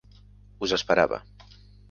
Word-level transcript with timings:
Us 0.67 0.73
esperava. 0.79 1.21